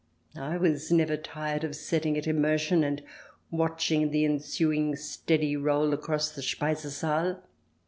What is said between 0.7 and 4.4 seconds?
never tired of setting it in motion and watching the